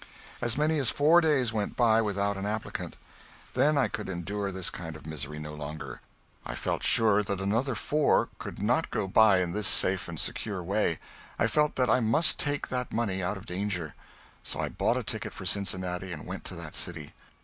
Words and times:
As 0.41 0.57
many 0.57 0.79
as 0.79 0.89
four 0.89 1.21
days 1.21 1.53
went 1.53 1.75
by 1.75 2.01
without 2.01 2.35
an 2.35 2.47
applicant; 2.47 2.95
then 3.53 3.77
I 3.77 3.87
could 3.87 4.09
endure 4.09 4.51
this 4.51 4.71
kind 4.71 4.95
of 4.95 5.05
misery 5.05 5.37
no 5.37 5.53
longer. 5.53 6.01
I 6.43 6.55
felt 6.55 6.81
sure 6.81 7.21
that 7.21 7.39
another 7.39 7.75
four 7.75 8.29
could 8.39 8.57
not 8.63 8.89
go 8.89 9.07
by 9.07 9.41
in 9.41 9.51
this 9.51 9.67
safe 9.67 10.07
and 10.07 10.19
secure 10.19 10.63
way. 10.63 10.97
I 11.37 11.45
felt 11.45 11.75
that 11.75 11.87
I 11.91 11.99
must 11.99 12.39
take 12.39 12.69
that 12.69 12.91
money 12.91 13.21
out 13.21 13.37
of 13.37 13.45
danger. 13.45 13.93
So 14.41 14.59
I 14.59 14.69
bought 14.69 14.97
a 14.97 15.03
ticket 15.03 15.33
for 15.33 15.45
Cincinnati 15.45 16.11
and 16.11 16.25
went 16.25 16.45
to 16.45 16.55
that 16.55 16.75
city. 16.75 17.13